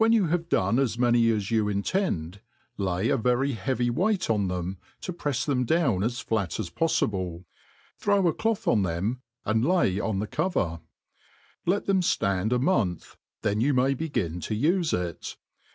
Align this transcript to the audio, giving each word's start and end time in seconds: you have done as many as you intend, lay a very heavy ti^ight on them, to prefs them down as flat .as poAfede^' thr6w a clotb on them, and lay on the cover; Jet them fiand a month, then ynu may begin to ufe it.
you 0.09 0.25
have 0.25 0.49
done 0.49 0.79
as 0.79 0.97
many 0.97 1.29
as 1.29 1.51
you 1.51 1.69
intend, 1.69 2.41
lay 2.75 3.09
a 3.09 3.17
very 3.17 3.51
heavy 3.51 3.91
ti^ight 3.91 4.31
on 4.33 4.47
them, 4.47 4.79
to 4.99 5.13
prefs 5.13 5.45
them 5.45 5.63
down 5.63 6.01
as 6.03 6.19
flat 6.21 6.59
.as 6.59 6.71
poAfede^' 6.71 7.43
thr6w 8.01 8.27
a 8.29 8.33
clotb 8.33 8.67
on 8.67 8.81
them, 8.81 9.21
and 9.45 9.63
lay 9.63 9.99
on 9.99 10.17
the 10.17 10.25
cover; 10.25 10.79
Jet 11.69 11.85
them 11.85 12.01
fiand 12.01 12.51
a 12.51 12.57
month, 12.57 13.15
then 13.43 13.59
ynu 13.59 13.75
may 13.75 13.93
begin 13.93 14.39
to 14.39 14.55
ufe 14.59 14.91
it. 14.91 15.35